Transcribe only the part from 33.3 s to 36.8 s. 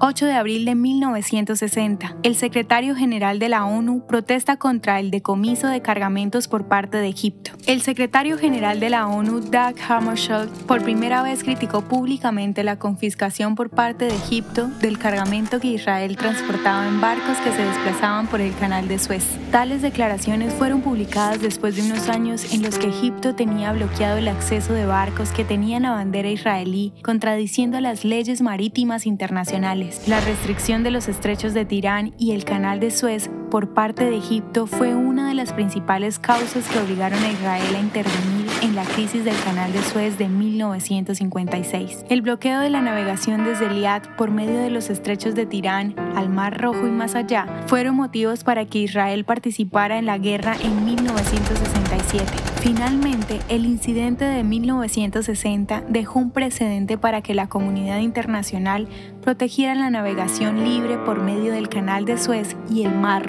por parte de Egipto fue una de las principales causas que